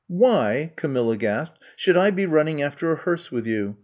Why,^^ 0.07 0.75
Camilla 0.75 1.15
gasped, 1.15 1.59
should 1.75 1.95
I 1.95 2.09
be 2.09 2.25
running 2.25 2.59
after 2.59 2.91
a 2.91 2.95
hearse 2.95 3.31
with 3.31 3.45
you? 3.45 3.77